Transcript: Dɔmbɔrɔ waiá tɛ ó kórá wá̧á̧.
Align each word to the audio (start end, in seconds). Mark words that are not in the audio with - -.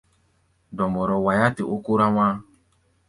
Dɔmbɔrɔ 0.75 1.15
waiá 1.25 1.47
tɛ 1.55 1.63
ó 1.73 1.75
kórá 1.85 2.07
wá̧á̧. 2.15 2.35